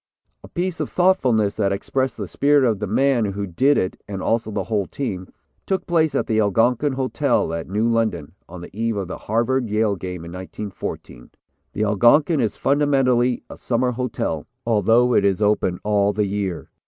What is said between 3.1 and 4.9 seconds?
who did it, and also the whole